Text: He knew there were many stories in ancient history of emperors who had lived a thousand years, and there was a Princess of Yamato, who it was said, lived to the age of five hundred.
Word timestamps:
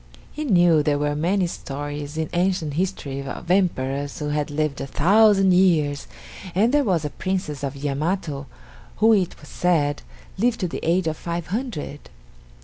He 0.31 0.45
knew 0.45 0.81
there 0.81 0.97
were 0.97 1.15
many 1.15 1.45
stories 1.45 2.17
in 2.17 2.27
ancient 2.33 2.73
history 2.73 3.21
of 3.23 3.51
emperors 3.51 4.17
who 4.17 4.29
had 4.29 4.49
lived 4.49 4.81
a 4.81 4.87
thousand 4.87 5.53
years, 5.53 6.07
and 6.55 6.73
there 6.73 6.83
was 6.83 7.05
a 7.05 7.11
Princess 7.11 7.61
of 7.63 7.75
Yamato, 7.75 8.47
who 8.97 9.13
it 9.13 9.39
was 9.39 9.49
said, 9.49 10.01
lived 10.39 10.59
to 10.61 10.67
the 10.67 10.79
age 10.83 11.05
of 11.05 11.17
five 11.17 11.45
hundred. 11.53 12.09